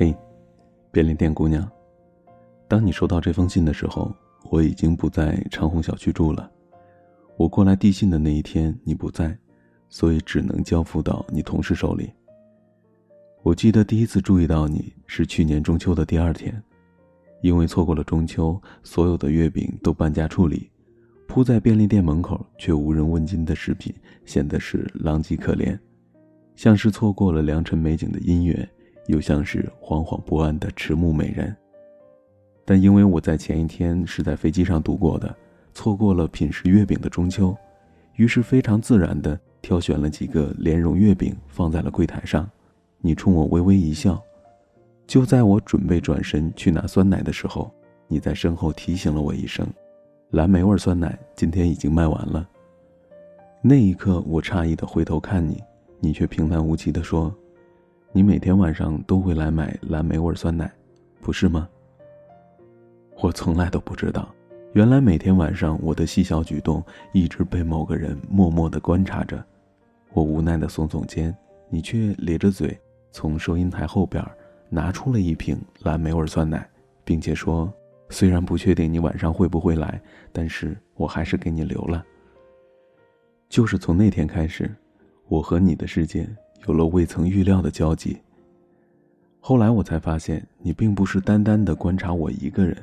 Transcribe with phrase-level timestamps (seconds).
[0.00, 0.14] 嘿，
[0.92, 1.68] 便利店姑娘，
[2.68, 4.14] 当你收到这封信的时候，
[4.48, 6.48] 我已经不在长虹小区住了。
[7.36, 9.36] 我过来递信的那一天你不在，
[9.88, 12.12] 所以只能交付到你同事手里。
[13.42, 16.62] 我记得第一次注意到你是去年中秋的第二天，
[17.42, 20.70] 因为错过了中秋，所有的月饼都半价处理，
[21.26, 23.92] 铺在便利店门口却无人问津的食品
[24.24, 25.76] 显得是狼藉可怜，
[26.54, 28.70] 像是错过了良辰美景的姻缘。
[29.08, 31.54] 又像是惶惶不安的迟暮美人。
[32.64, 35.34] 但因为我在前一天是在飞机上度过的，
[35.74, 37.56] 错过了品食月饼的中秋，
[38.16, 42.48] 于是非常自然地挑选了几个莲蓉月饼放在了柜台上。
[43.00, 44.22] 你冲我微微一笑，
[45.06, 47.72] 就在我准备转身去拿酸奶的时候，
[48.06, 49.66] 你在身后提醒了我一声
[50.30, 52.46] ：“蓝莓味酸奶今天已经卖完了。”
[53.62, 55.62] 那一刻，我诧异地回头看你，
[56.00, 57.34] 你却平淡无奇地说。
[58.10, 60.70] 你每天晚上都会来买蓝莓味酸奶，
[61.20, 61.68] 不是吗？
[63.20, 64.34] 我从来都不知道，
[64.72, 69.44] 原来每天晚上我的细小举动一直被某个人默默的观察着。
[70.14, 71.36] 我无奈的耸耸肩，
[71.68, 72.76] 你却咧着嘴
[73.12, 74.24] 从收银台后边
[74.70, 76.66] 拿出了一瓶蓝莓味酸奶，
[77.04, 77.70] 并且说
[78.08, 80.00] ：“虽然不确定你晚上会不会来，
[80.32, 82.02] 但是我还是给你留了。”
[83.50, 84.74] 就是从那天开始，
[85.28, 86.26] 我和你的世界。
[86.66, 88.18] 有了未曾预料的交集。
[89.40, 92.76] 后来我才发现，你并不是单单的观察我一个人，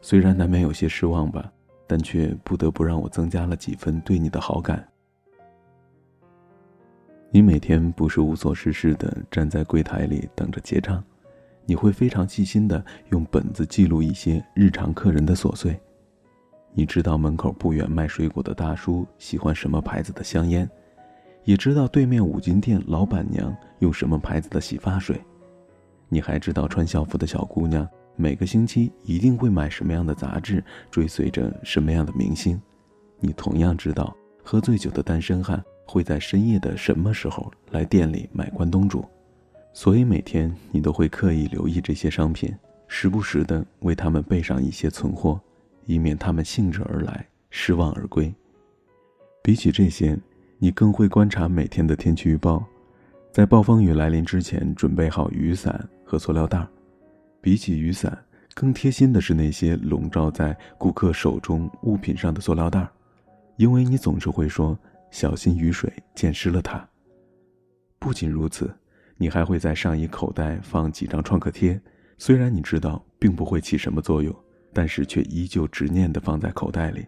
[0.00, 1.50] 虽然难免有些失望吧，
[1.86, 4.86] 但却不得不让我增加了几分对你的好感。
[7.30, 11.02] 你每天不是无所事事的站在柜台里等着结账，
[11.66, 15.78] 你会非常细心的用本子记录一些日常客人的琐碎。
[16.72, 20.68] 你知道门口不远卖水果的大叔喜欢什么牌子的香烟。
[21.48, 25.18] 也知道对面五金店老板娘用什么牌子的洗发水，
[26.10, 32.60] 你还知道穿校服的小姑娘每个星期一定会买什么样的杂志，追随着什么样的明星。
[33.18, 34.14] 你同样知道
[34.44, 39.02] 喝醉酒的单身汉会在深夜的什么时候来店里买关东煮，
[39.72, 42.54] 所以每天你都会刻意留意这些商品，
[42.88, 45.40] 时不时的为他们备上一些存货，
[45.86, 48.30] 以免他们兴致而来失望而归。
[49.42, 50.14] 比起这些。
[50.60, 52.64] 你更会观察每天的天气预报，
[53.30, 56.66] 在暴风雨来临之前准备好雨伞和塑料袋。
[57.40, 58.18] 比起雨伞，
[58.54, 62.88] 更贴心的是那些笼罩在顾客手中物品上的塑料袋，
[63.56, 64.76] 因为你总是会说
[65.12, 66.84] 小心雨水溅湿了它。
[68.00, 68.68] 不仅如此，
[69.16, 71.80] 你还会在上衣口袋放几张创可贴，
[72.18, 74.34] 虽然你知道并不会起什么作用，
[74.72, 77.06] 但是却依旧执念地放在口袋里。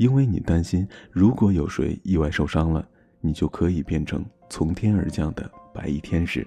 [0.00, 2.82] 因为你担心，如果有谁意外受伤了，
[3.20, 6.46] 你就可以变成从天而降的白衣天使。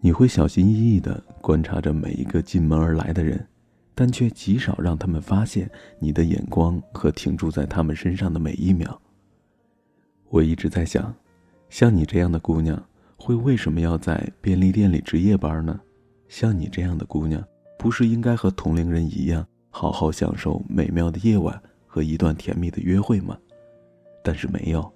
[0.00, 3.46] 你会小心翼翼地观察着每一个进门而来的人，
[3.94, 8.98] 但却极少让他们发现你的眼光和停驻在他们身上的每一秒。
[10.30, 11.14] 我一直在想，
[11.68, 12.82] 像你这样的姑娘，
[13.18, 15.78] 会为什么要在便利店里值夜班呢？
[16.26, 17.44] 像你这样的姑娘，
[17.78, 21.60] 不是应该和同龄人一样，好好享受美妙的夜晚？
[21.92, 23.36] 和一段甜蜜的约会吗？
[24.22, 24.88] 但是没有，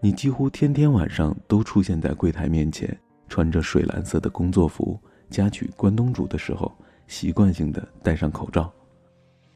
[0.00, 2.96] 你几乎天天晚上都出现在柜台面前，
[3.28, 4.96] 穿着水蓝色的工作服，
[5.28, 6.70] 夹取关东煮的时候，
[7.08, 8.72] 习惯性的戴上口罩。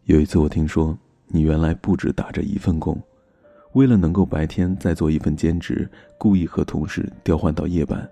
[0.06, 3.00] 有一次我听说，你原来不止打着一份工，
[3.75, 5.88] 为了能够白天再做一份兼职，
[6.19, 8.09] 故意和同事调换到夜班。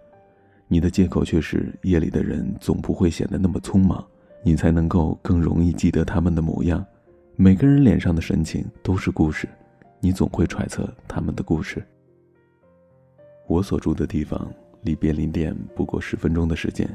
[0.69, 4.07] 你的借口却是夜里的人总不会显得那么匆忙，
[4.45, 6.87] 你才能够更容易记得他们的模样。
[7.37, 9.49] 每个人脸上的神情都是故事，
[9.99, 11.85] 你总会揣测他们的故事。
[13.49, 14.49] 我所住的地方
[14.83, 16.89] 离便利店不过十分钟的时间，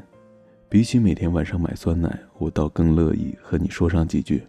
[0.69, 4.41] 比起每天晚上买酸奶，我倒更乐意和你说上几句。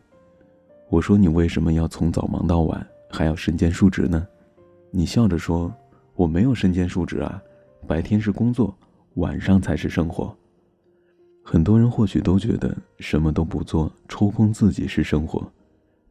[0.88, 4.24] 我说你为什么要从早忙到晚，还要身兼数职呢？
[4.92, 5.74] 你笑着说
[6.15, 7.42] ：“我没有身兼数职啊，
[7.88, 8.72] 白天是工作，
[9.15, 10.32] 晚上才是生活。”
[11.42, 15.50] 很多人或许都觉得什么都不做，抽空自己是生活。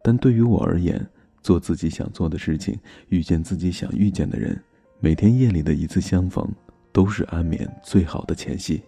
[0.02, 1.06] 但对于我而言，
[1.42, 2.78] 做自己想做的事情，
[3.10, 4.62] 遇见自己想遇见的人，
[5.00, 6.48] 每天夜里的一次相逢，
[6.92, 8.82] 都是安眠最好的前戏。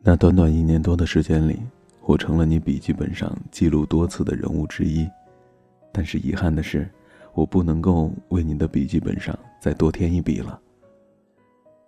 [0.00, 1.60] 那短短一年多的时间里，
[2.02, 5.08] 我成了你笔记本上记录多次的人物之一。
[5.92, 6.88] 但是遗憾的是，
[7.34, 10.60] 我不能够为你的笔记本上再多添一笔了。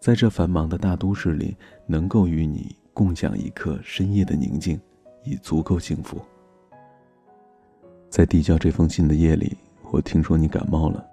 [0.01, 1.57] 在这繁忙的大都市里，
[1.87, 4.81] 能够与你共享一刻深夜的宁静。
[5.25, 6.21] 已足够幸福。
[8.09, 9.57] 在递交这封信的夜里，
[9.91, 11.07] 我听说你感冒了。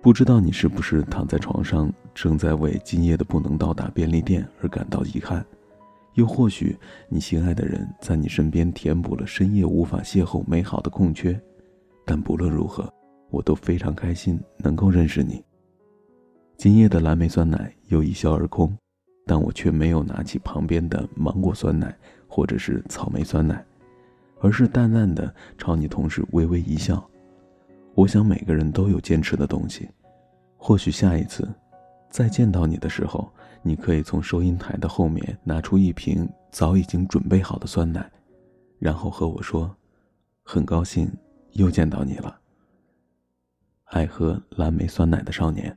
[0.00, 5.44] 不知道你是不是躺在床上，正在为今夜的不能到达便利店而感到遗憾？
[6.14, 6.76] 又或许
[7.08, 11.38] 你心爱的人在你身边填补了深夜无法邂逅美好的空缺。
[12.06, 12.92] 但不论如何，
[13.30, 15.44] 我都非常开心能够认识你。
[16.56, 18.74] 今夜的蓝莓酸奶又一笑而空，
[19.26, 21.96] 但我却没有拿起旁边的芒果酸奶
[22.28, 23.64] 或者是草莓酸奶，
[24.40, 27.04] 而是淡淡的朝你同事微微一笑。
[27.94, 29.88] 我想每个人都有坚持的东西，
[30.56, 31.48] 或许下一次
[32.08, 33.28] 再见到你的时候，
[33.62, 38.08] 你可以从收银台的后面拿出一瓶早已经准备好的酸奶，
[38.78, 39.74] 然后和我说
[40.44, 41.10] ：“很高兴
[41.52, 42.38] 又见到你了。”
[43.90, 45.76] 爱喝蓝莓酸奶的少年。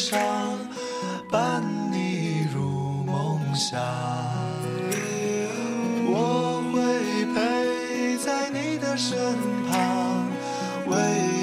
[0.00, 0.18] 上，
[1.30, 1.62] 伴
[1.92, 3.78] 你入梦乡。
[6.06, 9.18] 我会陪在你的身
[9.68, 10.26] 旁，
[10.86, 10.96] 为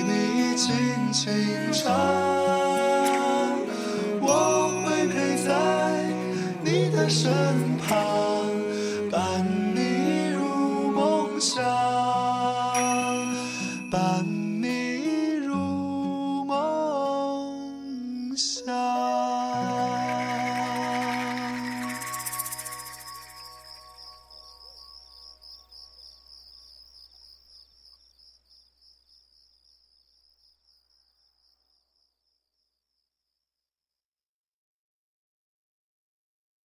[0.07, 0.73] 你轻
[1.13, 1.93] 轻唱。
[4.19, 5.51] 我会陪在
[6.63, 7.46] 你的身。